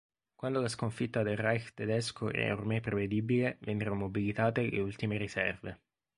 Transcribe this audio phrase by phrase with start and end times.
[0.35, 5.79] Quando la sconfitta del Reich tedesco era ormai prevedibile, vennero mobilitate le ultime riserve.